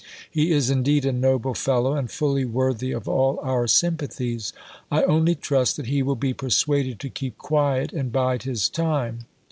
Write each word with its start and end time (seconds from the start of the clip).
He 0.31 0.51
is 0.51 0.71
indeed 0.71 1.05
a 1.05 1.11
noble 1.11 1.53
fellow, 1.53 1.93
and 1.93 2.09
fully 2.09 2.43
worthy 2.43 2.91
of 2.91 3.07
all 3.07 3.39
our 3.43 3.67
sympathies. 3.67 4.51
I 4.89 5.03
only 5.03 5.35
trust 5.35 5.77
that 5.77 5.85
he 5.85 6.01
will 6.01 6.15
be 6.15 6.33
persuaded 6.33 6.99
to 7.01 7.09
keep 7.11 7.37
quiet 7.37 7.93
and 7.93 8.11
bide 8.11 8.41
his 8.41 8.67
time. 8.67 9.27